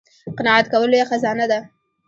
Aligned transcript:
قناعت 0.37 0.65
کول 0.71 0.89
لویه 0.91 1.07
خزانه 1.09 1.45
ده 1.51 1.59